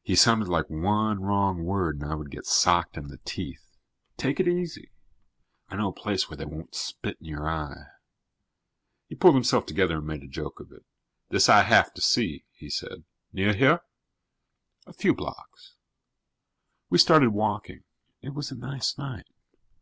[0.00, 3.76] He sounded like one wrong word and I would get socked in the teeth.
[4.16, 4.90] "Take it easy.
[5.68, 7.88] I know a place where they won't spit in your eye."
[9.06, 10.86] He pulled himself together and made a joke of it.
[11.28, 13.04] "This I have to see," he said.
[13.34, 13.82] "Near here?"
[14.86, 15.74] "A few blocks."
[16.88, 17.84] We started walking.
[18.22, 19.26] It was a nice night.